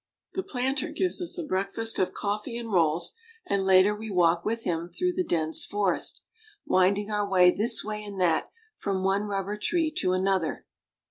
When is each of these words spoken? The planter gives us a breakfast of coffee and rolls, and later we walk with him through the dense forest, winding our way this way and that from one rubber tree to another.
The 0.33 0.41
planter 0.41 0.89
gives 0.89 1.21
us 1.21 1.37
a 1.37 1.43
breakfast 1.43 1.99
of 1.99 2.11
coffee 2.11 2.57
and 2.57 2.71
rolls, 2.73 3.13
and 3.45 3.63
later 3.63 3.93
we 3.95 4.09
walk 4.09 4.43
with 4.43 4.63
him 4.63 4.89
through 4.89 5.13
the 5.13 5.23
dense 5.23 5.63
forest, 5.63 6.21
winding 6.65 7.11
our 7.11 7.29
way 7.29 7.51
this 7.51 7.83
way 7.83 8.03
and 8.03 8.19
that 8.19 8.49
from 8.79 9.03
one 9.03 9.25
rubber 9.25 9.59
tree 9.61 9.93
to 9.99 10.13
another. 10.13 10.65